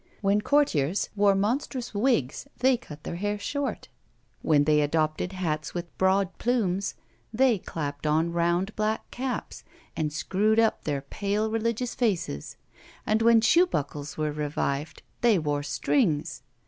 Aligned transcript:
When 0.21 0.41
courtiers 0.41 1.09
wore 1.15 1.35
monstrous 1.35 1.93
wigs, 1.93 2.47
they 2.57 2.75
cut 2.75 3.03
their 3.03 3.17
hair 3.17 3.37
short; 3.37 3.87
when 4.41 4.63
they 4.63 4.81
adopted 4.81 5.33
hats 5.33 5.75
with 5.75 5.95
broad 5.99 6.35
plumes, 6.39 6.95
they 7.31 7.59
clapped 7.59 8.07
on 8.07 8.31
round 8.31 8.75
black 8.75 9.11
caps, 9.11 9.63
and 9.95 10.11
screwed 10.11 10.59
up 10.59 10.85
their 10.85 11.01
pale 11.01 11.51
religious 11.51 11.93
faces; 11.93 12.57
and 13.05 13.21
when 13.21 13.41
shoe 13.41 13.67
buckles 13.67 14.17
were 14.17 14.31
revived, 14.31 15.03
they 15.21 15.37
wore 15.37 15.61
strings. 15.61 16.41